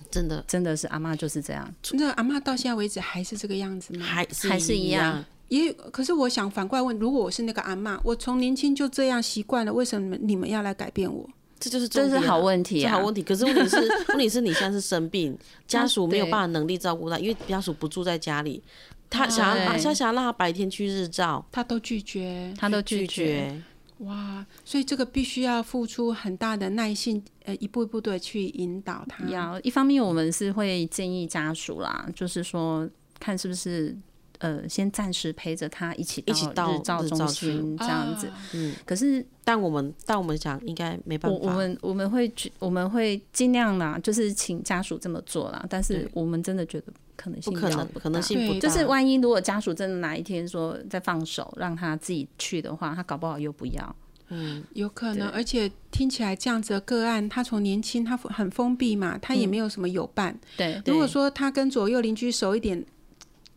[0.09, 1.73] 真的真的是阿妈就是这样。
[1.93, 4.05] 那阿妈到现在为止还是这个样子吗？
[4.05, 11.29] 还是还是一一样，也可是我想反过来问，如果我是那个阿妈，我从年轻就这样习惯了，为什么你们要来改变我？
[11.57, 13.21] 这就是这是好问题啊好问题。
[13.21, 13.77] 可是问题是，
[14.09, 18.61] 问题是你现在是生病， 家属没有办法能力照顾他，因为家属不住在家里，
[19.09, 23.61] 他想要他想要让他白天去日照，他都拒绝，他都拒拒绝。
[24.01, 24.45] 哇！
[24.65, 29.27] 所以这个必须要付出很大的耐性，呃，一步一步的去引导他。
[29.29, 33.95] 要一方面，我们是会建议家属啦，就是说看是不是
[34.41, 38.25] 呃，先暂时陪着他一起一起到日照中心这样子。
[38.27, 45.63] 啊嗯，可是但我们但我们想应该没办法，我我们我们会去我们会尽量啦，就是请家属这么做啦。
[45.69, 53.95] 但是我们真的觉得可能性不可能可能性不大，就是万一如果家属真的哪一天说再放手让他自己去的话，他搞不好又不要。
[54.33, 60.39] 嗯，有可能，而且听起来这样子的个案，他从年轻他很封闭嘛，他也嗯没有什么友伴。
[60.55, 62.83] 对，如果说他跟左右邻居熟一点，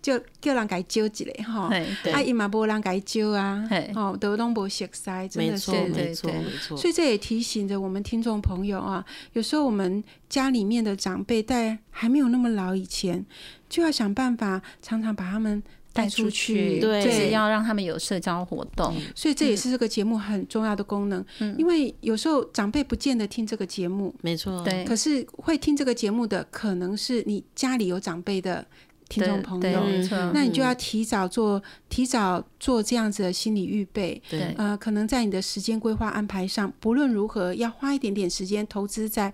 [0.05, 1.75] 就叫人给揪一下哈。
[2.13, 5.93] 啊，伊嘛无人给揪啊嘿，哦，都拢无熟悉，真没错的是。
[5.95, 13.25] 没错对没错，所以这也提醒着我们听众朋友啊，有时候我们家里面的长辈在还没有那么老以前，
[13.71, 15.63] 就要想办法常常把他们
[15.95, 17.03] 带出去，对。
[17.03, 18.95] 就是要让他们有社交活动。
[19.15, 21.57] 所以这也是这个节目很重要的功能，嗯。
[21.57, 28.67] 因为有时候长辈不见得听这个节目，没错，对，可是会听这个节目的，可能是你家里有长辈的
[29.09, 30.17] 听众朋，友，没错。
[30.17, 34.21] 嗯那你就要提早做，提早做这样子的心理预备。
[34.29, 34.55] 对。
[34.57, 39.33] 呃，可能在你的时间规划安排上，不论如何，要花一点点时间投资在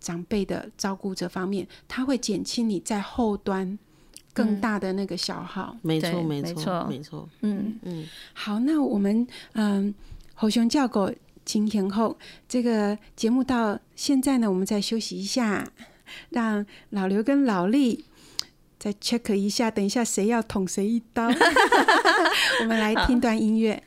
[0.00, 3.78] 长辈的照顾这方面，它会减轻你在后端
[4.32, 5.76] 更大的那个消耗。
[5.82, 6.86] 对没错没没错错。
[6.88, 9.94] 没错，嗯，嗯，好，那我们嗯，
[10.34, 11.10] 猴熊叫狗
[11.44, 12.16] 今天后
[12.48, 15.66] 这个节目到现在呢，我们再休息一下，
[16.30, 18.04] 让老刘跟老丽
[18.78, 21.28] 再 check 一下，等一下谁要捅谁一刀。
[22.60, 23.82] 我们来听段音乐。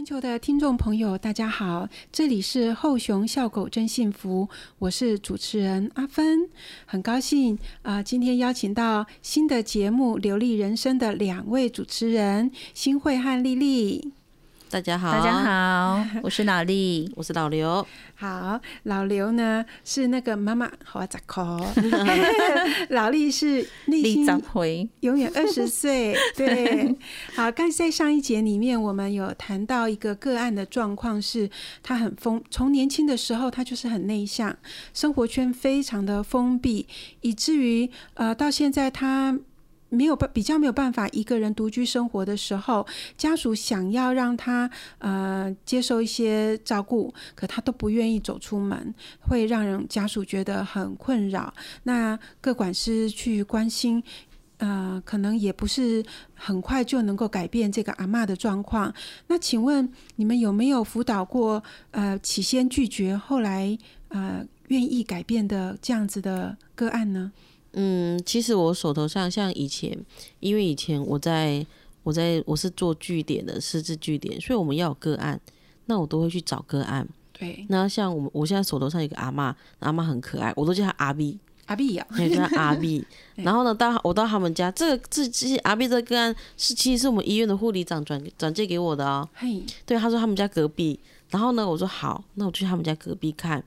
[0.00, 4.48] 全球的听众朋友，大家好，这里是后熊笑狗真幸福，
[4.78, 6.48] 我是主持人阿芬，
[6.86, 14.14] 很高兴啊、今天邀请到新的节目《流利人生》的两位主持人新慧和丽丽。
[14.70, 17.12] 大家好，大家，好， 我是老力。
[17.16, 17.84] 我是老刘。
[18.14, 21.58] 好，老刘呢是那个妈妈，好啊，咋口？
[22.90, 24.24] 老丽是内心
[25.00, 26.16] 永远二十岁。
[26.36, 26.96] 对，
[27.34, 31.50] 好，刚才在上一节里面，我们有谈到一个个案的状况，是
[31.82, 34.56] 他很封，从年轻的时候他就是很内向，
[34.94, 36.86] 生活圈非常的封闭，
[37.22, 39.36] 以至于呃到现在他。
[39.90, 42.86] 没有办比较没有办法一个人独居生活的时候，
[43.16, 51.52] 家属想要让他呃接受一些照顾，可他都不愿意走出门，会让人家属觉得很困扰。
[51.82, 54.02] 那各管师去关心，
[54.58, 58.94] 呃，可能也不是很快就能够改变这个阿嬷的状况。
[59.26, 63.76] 那请问你们有没有辅导过呃起先拒绝，后来
[64.08, 67.32] 呃愿意改变的这样子的个案呢？
[67.72, 69.96] 嗯，其实我手头上像以前，
[70.40, 71.64] 因为以前我在
[72.02, 75.40] 我在我是做据点的师资据点，所以我们要有个案，
[75.86, 77.06] 那我都会去找个案。
[77.32, 83.04] 对，那像我们我现在手头上有个阿嬷，阿嬷很可爱，我都叫她阿 B，阿 B 呀， 也叫她阿 B。
[83.36, 89.28] 然后呢，到我到他们家，这个这这些阿 B 这个个案是其实是我们医院的护理长转转借给我的哦。
[89.34, 90.98] 嘿，对，他说他们家隔壁，
[91.30, 93.62] 然后呢，我说好，那我去他们家隔壁看。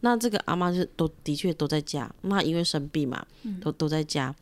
[0.00, 3.26] 那这个阿妈是都的确都在家，那因为生病嘛，
[3.60, 4.34] 都都在家。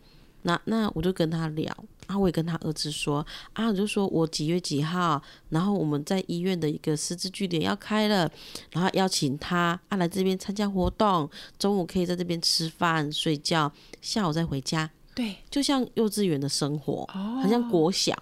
[0.46, 1.74] 那那我就跟他聊，
[2.06, 3.24] 啊，我也跟他儿子说，
[3.54, 8.30] 啊，我就说我几月几号，然后我们在医院的一个师资据点要开了，
[8.72, 18.14] 然后邀请他啊来这边参加活动，中午可以在这边吃饭睡觉，下午再回家，对，就像幼稚园的生活，哦很像国小，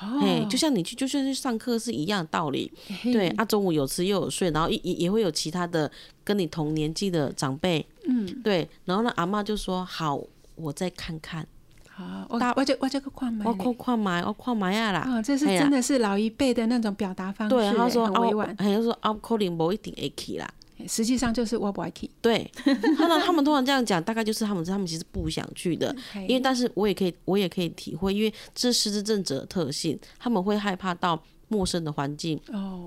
[0.00, 0.20] 哦。
[0.20, 2.72] 嘿，就像你去就算去上课是一样的道理。
[3.04, 5.90] 对，啊，中午有吃又有睡，然后也也也会有其他的
[6.22, 10.20] 跟你同年纪的长辈，嗯，对，然后呢，阿妈就说好，
[10.56, 11.46] 我再看看，
[11.88, 20.53] 好，我大我就我这个看买我看看买，我看买啊啦，哦，这是真的是老一辈的那种表达方式，对，他说啊，委婉，还有说啊，可能不一定会去啦，
[20.88, 22.50] 实际上就是我不爱去，对，
[22.98, 25.94] 他们他们通常这样讲，大概就是他们他们其实不想去的，
[26.28, 32.86] 因为但是我也可以我也可以体会，因为这是失智症者的特性，他们会害怕到陌生的环境，哦，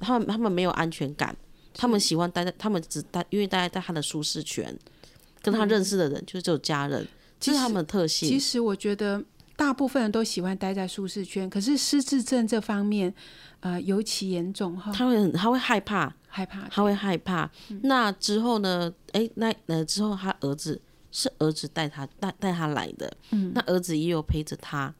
[0.00, 1.34] 他们他们没有安全感，
[1.74, 4.76] 他们喜欢待在他们只待因为待在他的舒适圈，
[5.40, 7.06] 跟他认识的人就是只有家人，
[7.38, 8.28] 这是他们的特性。
[8.28, 9.22] 其实我觉得
[9.58, 13.12] 大部分人都喜欢待在舒适圈，可是失智症这方面，
[13.58, 17.50] 呃，尤其严重哈，他会很他会害怕，害怕，他会害怕。
[17.70, 17.80] 嗯。
[17.82, 18.94] 那之后呢？
[19.10, 20.80] 哎、那呃之后他儿子
[21.10, 23.50] 是儿子带他带带他来的，嗯。
[23.52, 24.94] 那儿子也有陪着他，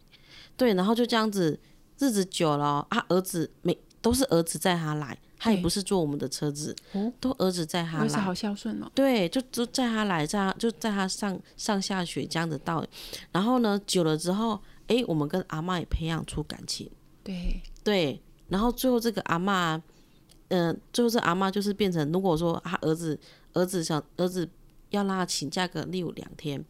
[0.56, 1.56] 对，然后就这样子
[2.00, 7.12] 日子久了哦，啊，儿子每都是儿子带他来，他也不是坐我们的车子，哦。
[7.20, 8.34] 都儿子载他来儿子好。
[8.34, 12.84] 孝顺哦，对，就就载他来，载他就载他上上下学这样子到，
[13.32, 16.91] 然后呢，久了之后，哎，我们跟阿妈也培养出感情，
[17.24, 19.82] 对，对，然后最后这个阿妈，
[20.49, 23.18] 嗯、最后这阿妈就是变成，如果说他儿子
[23.55, 24.49] 儿子想儿子
[24.91, 26.64] 要让他请假个六两天，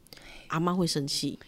[0.48, 1.38] 阿妈会生气，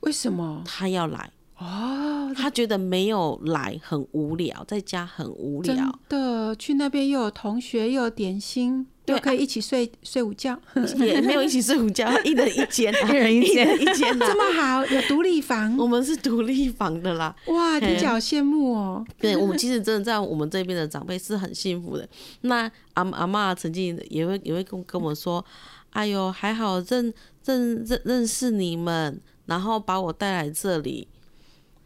[0.00, 0.62] 为什么？
[0.66, 1.32] 他要来，
[1.62, 10.58] 哦，他觉得没有来很无聊，在家很无真聊，的去那边又有同学，又有点心，对又可以一起睡睡午觉，
[10.98, 19.04] 也没有一起睡午觉，一人一间、啊， 一人一间一间呐、这么好，有独立房，我们是独立房的啦，哇，听起来好羡慕哦。
[19.18, 22.08] 对我们其实真的在我们这边的长辈是很幸福的。
[22.42, 25.44] 那阿阿嬷曾经也会也会跟跟我们说
[25.90, 27.12] ：“哎呦，还好认
[27.44, 31.06] 认认认识你们，然后把我带来这里。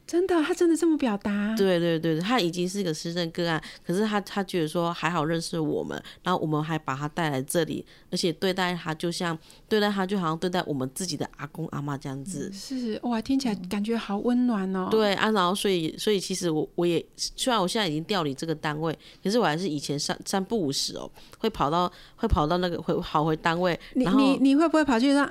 [0.07, 1.55] 真的，他真的这么表达？
[1.57, 9.37] 对对对，他已经是一个失政个案，可是他他觉得说还好认识我们，然后我们还把他带来这里，而且对待他就像
[9.69, 12.51] 对待他就好像对待我们自己的阿公阿妈这样子。
[12.53, 25.29] 是哇，听起来感觉好温暖哦。，对啊，然后所以所以其实我我也虽然我现在已经调离这个单位，可是我还是以前三三不五时哦，会跑到会跑到那个会跑回单位，你你你会不会跑去让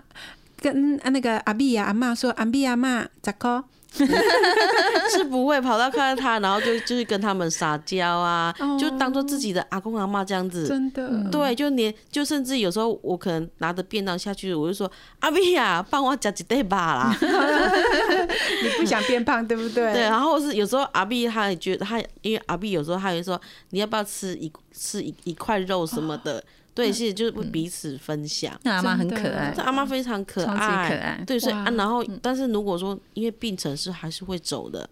[0.57, 3.63] 跟啊那个阿碧呀阿妈说，阿碧阿妈咋个？
[5.10, 10.68] 是不会跑到看到他，然后就就是跟他们撒娇啊，哦就当做自己的阿公阿妈这样子。
[10.68, 17.18] 真的，对，就连就甚至有时候我可能拿着便当下去，我就说阿碧呀，帮我夹几袋吧啦。
[18.64, 19.91] 你不想变胖，对不对？
[19.93, 23.39] 对，然后是有时候阿碧他也觉得他，因为阿碧有时候他会说
[23.70, 26.43] 你要不要吃一吃一一块肉什么的，
[26.76, 28.53] 对，其实就是会彼此分享。
[28.63, 34.88] 那阿妈很可爱这，阿妈非常可爱，可爱对，所以啊，然后但是如果说因为病程是还是会走的，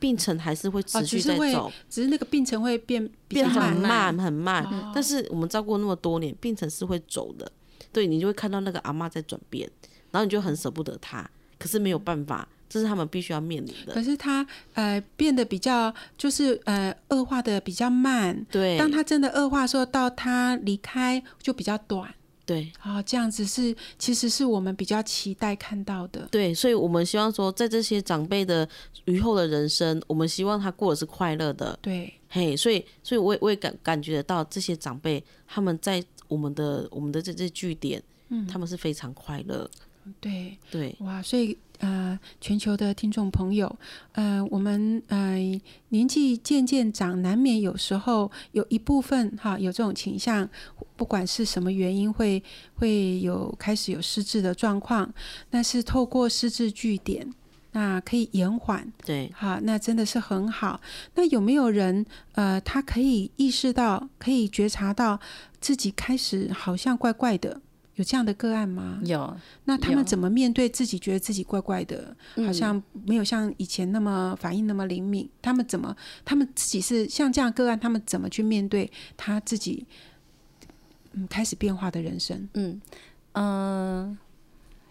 [0.00, 4.18] 病程还是会哦，持续在走，，只是那个病程会变变很慢。
[4.18, 4.64] 很慢。
[4.64, 7.50] 哦但是我们照顾那么多年，病程是会走的，
[7.92, 9.70] 对你就会看到那个阿妈在转变，
[10.10, 13.92] 然后你就很舍不得她，可是没有办法，这是他们必须要面临的。
[13.92, 18.46] 可是他呃变得比较就是呃恶化的比较慢。
[18.50, 22.14] 对，当他真的恶化的时候，到他离开就比较短。
[22.44, 26.26] 对啊、这样子是其实是我们比较期待看到的。
[26.30, 28.68] 对，所以我们希望说，在这些长辈的
[29.04, 31.78] 余后的人生，我们希望他过的是快乐的。
[31.80, 39.70] 对，嘿，所以，所以我也我也感感觉得到这些长辈他们在我们的我们的这这据点，嗯他们是非常快乐。
[40.20, 43.76] 对，对，哇，所以呃，全球的听众朋友，
[44.12, 45.36] 呃，我们呃
[45.88, 50.48] 年纪渐渐长，难免有时候有一部分哈有这种倾向，
[50.96, 52.42] 不管是什么原因会
[52.74, 55.12] 会有开始有失智的状况，
[55.50, 57.32] 那是透过失智据点，
[57.72, 60.80] 那可以延缓，对，好，那真的是很好。
[61.14, 65.18] 那有没有人呃，他可以意识到，可以觉察到
[65.60, 67.60] 自己开始好像怪怪的？
[67.96, 69.00] 有这样的个案吗？
[69.04, 75.28] 有，那他们怎么面对自己觉得自己怪怪的，好嗯像没有像以前那么反应那么灵敏？
[75.42, 79.86] 他们怎么，他们自己是像这样个案，他们怎么去面对他自己，
[81.12, 82.48] 嗯，开始变化的人生？
[82.54, 82.80] 嗯
[83.32, 84.18] 呃，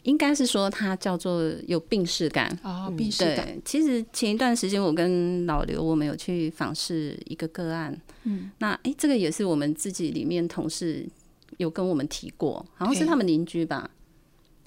[0.04, 2.56] 应该是说他叫做有病视感。
[2.64, 11.08] 哦，病逝感，其实前一段时间我跟老刘我们有去访视一个个案，嗯，那诶，这个也是我们自己里面同事
[11.62, 13.90] 有跟我们提过，好像是他们邻居吧，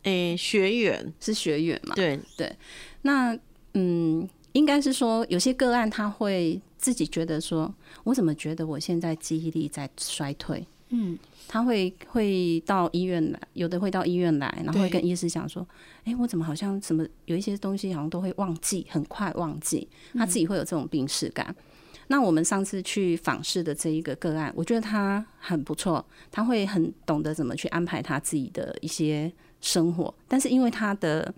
[0.05, 1.95] 诶，学员，是学员嘛？
[1.95, 2.57] 对对，
[3.03, 3.37] 那
[3.75, 7.75] 嗯，应该是说有些个案他会自己觉得说，
[8.05, 10.65] 我怎么觉得我现在记忆力在衰退？
[10.91, 11.19] 嗯，
[11.49, 15.67] 他会会到医院来，有的会到医院来，然后会跟医师讲说
[16.05, 21.57] ：“哎、我怎么好像什么有一些东西好像都会忘记，很快忘记。”他自己会有这种病视感。
[22.09, 31.35] 那我们上次去访视的这一个个案，我觉得他很不错，他会很懂得怎么去安排他自己的一些生活，但是因为他的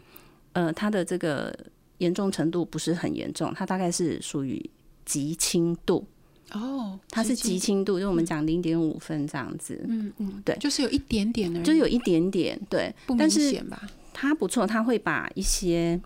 [0.53, 1.57] 呃他的这个
[1.99, 4.71] 严重程度不是很严重，他大概是属于
[5.05, 6.05] 极轻度，
[6.53, 10.57] 哦，它是极极轻度，就我们讲零点五分这样子，嗯嗯，对。
[10.59, 13.81] 就是有一点点而已，就有一点点对，不明但是显吧？
[14.13, 16.01] 他不错，他会把一些，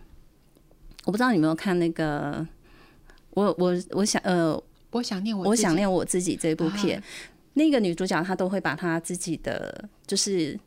[1.05, 2.47] 我不知道你有没有看那个，
[3.31, 4.61] 我我我想呃，
[4.91, 7.05] 我想念我，我想念我自己这部片，啊
[7.55, 10.59] 那个女主角她都会把她自己的，就是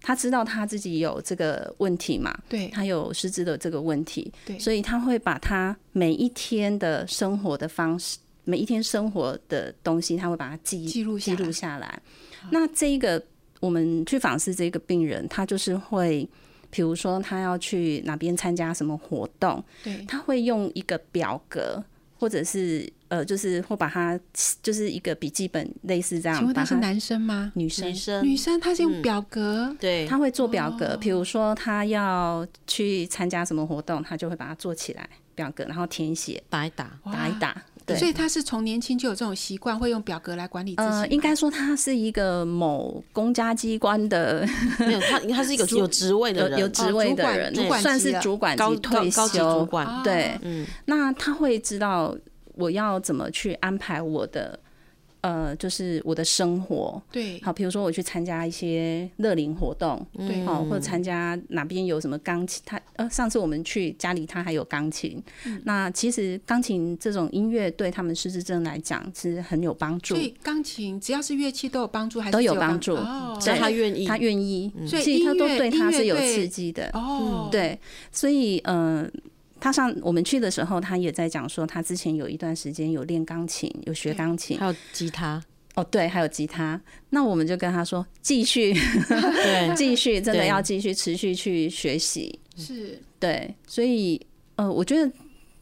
[0.00, 12.02] 她知道她自己有这个问题嘛，对她有失智的这个问题，对，所以她会把她每一天的生活的方式，每一天生活的东西，她会把它记记录下来记录下来。
[12.50, 13.22] 那这一个
[13.60, 16.28] 我们去访视这个病人，他就是会，
[16.70, 21.84] 比如说他要去哪边参加什么活动，对他会用一个表格，
[22.22, 24.16] 或者是呃，就是或把它
[24.62, 27.50] 就是一个笔记本类似这样，请问他是男生吗？
[27.56, 27.92] 女生女。
[27.92, 37.60] 生，女生，她是用嗯表格，对，他会做表哦格，比如说他要去参加什么活动，他就会把它做起来表格，然后填写打一打，打一打。
[37.92, 44.46] 对，所以他是从年轻就有这种习惯，会用表格来管理自己应该说他是一个某公家机关的
[44.80, 49.66] 没有他，他是一个有职位的人，有有职位的人，哦主管算是主管高级退高高级休主。
[49.66, 50.00] 管，哦。
[50.02, 52.14] 对，嗯，那他会知道
[52.54, 54.58] 我要怎么去安排我的，
[55.22, 57.02] 呃，就是我的生活。
[57.10, 65.22] 对好，比如说我去参加一些乐龄活动，对好，或者参加哪边有什么钢琴，他呃，上次我们去家里，他还有钢琴。
[65.46, 76.90] 嗯那其实钢琴这种音乐对他们失智症来讲是很有帮助所，以钢琴只要是乐器都有帮助，还是都有帮帮助哦，只要他愿意，他愿意，所以其实他都音乐对他是有刺激的。
[76.94, 77.78] 哦，对，
[78.10, 79.08] 所以呃，
[79.62, 84.58] 他上我们去的时候，他也在讲说，他之前有一段时间有练钢琴，有学钢琴。
[84.58, 85.40] 还有吉他，
[85.76, 86.80] 哦，对，还有吉他。
[87.10, 92.40] 那我们就跟他说，继续，对， 继续，真的要继续持续去学习。
[92.56, 94.20] 是对，所以
[94.56, 95.08] 呃，我觉得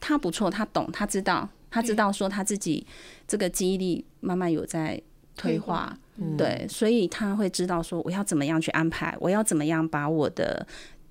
[0.01, 2.87] 他不错，他懂，他知道，他知道说他自己
[3.29, 4.99] 这个记忆力慢慢有在
[5.37, 5.95] 退化。
[6.17, 10.67] 嗯对，所以他会知道说我要怎么样去安排，我要怎么样把我的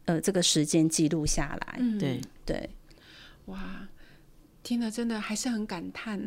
[0.06, 1.76] 呃这个时间记录下来。
[1.78, 2.70] 嗯对，对，
[3.50, 3.88] 哇，
[4.62, 6.20] 听了真的还是很感叹。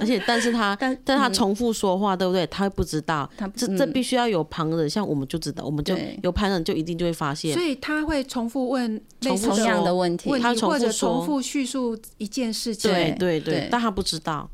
[0.00, 2.46] 而且但是他， 但嗯但他重复说话，对不对？
[2.48, 12.90] 他不知道，他这这嗯必须要有旁人，像我们就知道，我们就有旁人就一定就会发现所，以他会重复问类似同重复说样的问题，他，或者重复重复叙述一件事情。
[12.90, 14.48] 对对对对，但他不知道，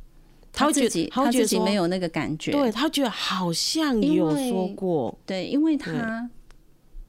[0.53, 2.51] 他会觉得自己他他会觉得说自己没有那个感觉。
[2.53, 6.28] 对他觉得好像因有说过，对，因为他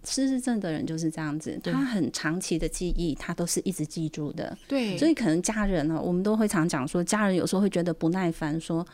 [0.05, 4.57] 失智症的人就是这样子，他很长期的记忆，他都是一直记住的。
[4.67, 8.85] 对，所以可能家人呢，我们都会常讲说，家人有时候会觉得不耐烦，说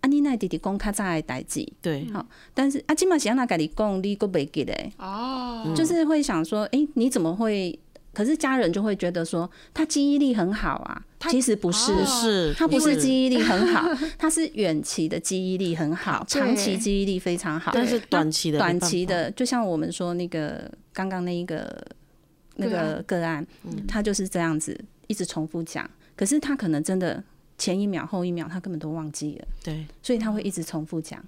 [0.00, 7.78] 啊，你那弟弟公他在代志，对，好，但是阿，今嘛是安娜跟你讲，你个袂记嘞，哦，就是会想说，哎、你怎么会？
[8.14, 13.86] 可是家人就会觉得说，他记忆力很好啊，其实不是，是，他不是，记忆力很好，
[14.16, 21.84] 他是远期的记忆力很好，长期记忆力非常好，但是短期的短期的，就像我们说那个刚刚那一个
[22.56, 23.44] 那个个个案，
[23.88, 27.22] 他就是这样子一直重复讲，可是他可能真的
[27.58, 31.22] 前一秒后一秒他根本都忘记了，对，所以他会一直重复讲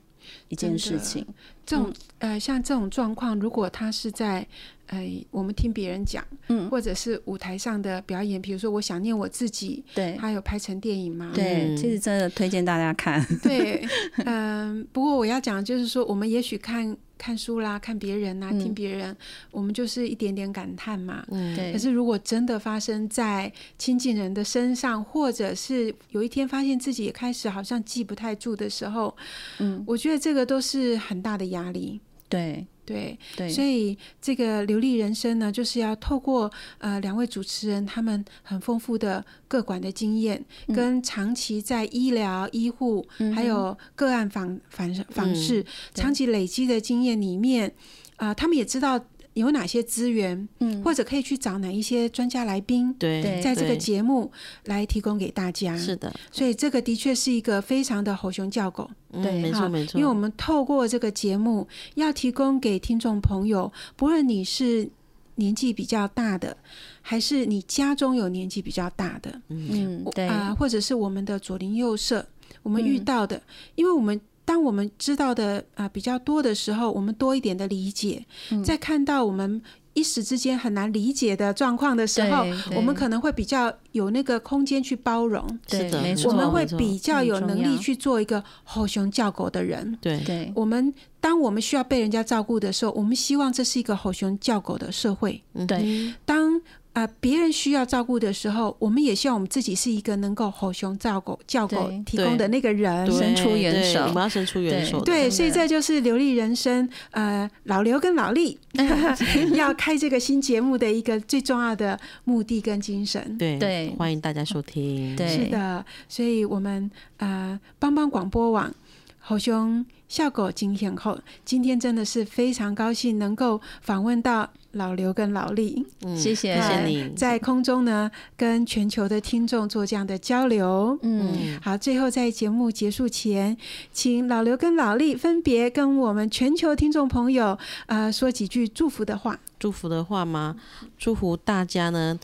[0.48, 1.26] 一件事情。
[1.64, 4.46] 这种呃，像这种状况，如果他是在
[4.86, 11.32] 呃，我们听别人讲，嗯或者是舞台上的表演，比如说我想念我自己，对他有拍成电影嘛？
[11.34, 13.20] 对，嗯其实真的推荐大家看。
[13.42, 13.84] 对，
[14.24, 18.58] 嗯、不过我要讲就是说，我们也许看看书啦，看别人啦，嗯。
[18.58, 19.16] 听别人，
[19.50, 21.24] 我们就是一点点感叹嘛。
[21.30, 21.72] 嗯，对。
[21.72, 29.16] 可，是如果真的发生在亲近人的身上，或者是有一天发现自己也开始好像记不太住的时候，
[29.58, 32.00] 嗯，我觉得这个都是很大的压力。
[32.28, 40.74] 对对，对，所以这个流利人生呢，就是要透过呃两位主持人他们很丰富的各管的经验，嗯。
[40.74, 45.66] 跟长期在医疗、医护、嗯还有个案访访访视、对。
[45.94, 47.74] 长期累积的经验里面，
[48.16, 48.98] 啊、他们也知道
[49.36, 54.32] 有哪些资源，嗯或者可以去找哪一些专家来宾，对，在这个节目
[54.64, 55.76] 来提供给大家。
[55.76, 58.90] 是的，所以这个的确是一个非常的吼熊叫狗。
[59.12, 64.88] 嗯对没错没错，因为我们透过这个节目，要提供给听众朋友，不论你是
[65.36, 66.56] 年纪比较大的，
[67.02, 72.26] 还是你家中有年纪比较大的，嗯，对，啊、或者是我们的左邻右舍，
[72.62, 73.42] 我们嗯遇到的，
[73.74, 74.18] 因为我们。
[74.46, 78.64] 当我们知道的啊、比较多的时候，我们多一点的理解，嗯。
[78.64, 79.60] 在看到我们
[79.92, 89.98] 一时之间很难理解的状况的时候我们可能会比较有那个空间去包容，是的，对没错我们会比较有能力去做一个吼熊叫狗的人。
[90.00, 90.20] 对。
[90.24, 90.52] 对。
[90.54, 95.42] 我们当我们需要被人家照顾的时候，我们希望这是一个吼熊叫狗的社会。
[95.66, 96.14] 对。
[96.24, 96.62] 当啊、
[96.96, 103.06] 呃别人需要照顾的时候，我们也希望我们自己是一个能够吼熊照狗叫狗提供的那个人。
[103.12, 104.00] 伸出援手。
[104.04, 108.58] 我们要伸出援手的，对，所以这就是流利人生，呃，老刘跟老李
[109.52, 113.36] 要开这个新节目的一个最重要的目的跟精神。
[113.36, 113.94] 对对。
[113.98, 118.72] 欢迎大家收听，对是的，所以我们呃帮帮广播网
[119.20, 130.98] 吼兄笑狗金显后，今天真的是非常高兴能够访问到老刘跟老李，嗯谢谢谢谢呃你，在空中呢跟全球的听众做这样的交流。
[131.02, 133.56] 嗯，嗯，好，最后在节目结束前，
[133.92, 139.40] 请老刘跟老李分别跟我们全球听众朋友呃说几句祝福的话。
[139.58, 140.56] 祝福的话吗？
[140.98, 142.18] 祝福大家呢，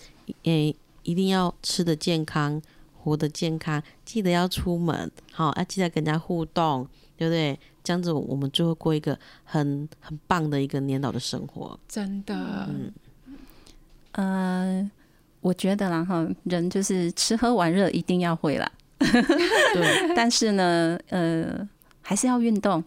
[0.45, 2.61] 诶，一定要吃的健康，
[3.03, 7.59] 活得健康，记得要出门，好，要记得跟人家互动，对不对？
[7.85, 11.79] 这样子我们就会过一个很很棒的一个年老的生活。
[11.89, 12.93] 真的，嗯，
[14.13, 14.91] 呃，
[15.41, 21.69] 我觉得啦哈，人就是吃喝玩乐一定要会啦， 对， 但是呢，呃，
[22.01, 22.83] 还是要运动。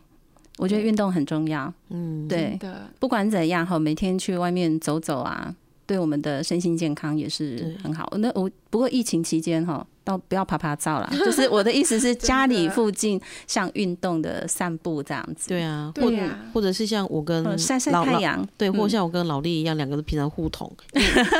[0.58, 5.54] 我觉得运动很重要，嗯，对，的，不管怎样哈，每天去外面走走啊，
[5.86, 8.10] 对我们的身心健康也是很好。
[8.20, 16.10] 那我不过疫情期间哈，倒不要爬爬照啦， 就是我的意思是家里附近像运动的散步这样子，对啊，或
[16.54, 18.90] 或者是像我跟呃，晒晒老阳，对，或嗯。
[18.90, 20.72] 像我跟老丽一样，两个都平常互捅，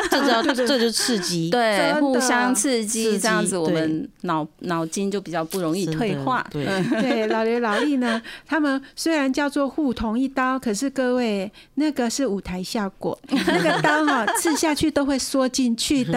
[0.10, 6.46] 这就这就刺激，对，互相刺刺激，激这样子我们脑脑筋就比较不容易退化。
[6.50, 6.66] 对，
[7.02, 16.12] 对， 老刘老李呢，他们虽然叫做互捅一刀，可是各位那个是舞台效果，那个刀哈、刺下去都会缩进去的，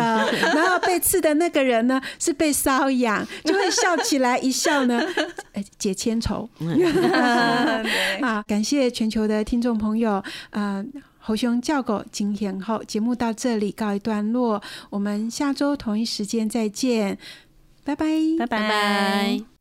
[0.55, 5.03] 然后被刺的那个人呢是被瘙痒，就会笑起来，一笑呢，
[5.53, 6.49] 哎解千愁。
[8.23, 10.83] 啊，感谢全球的听众朋友，啊。
[11.21, 17.19] 猴熊叫狗今天后节目到这里告一段落，我们下周同一时间再见，
[17.85, 18.07] 拜拜，
[18.39, 19.58] 拜拜拜。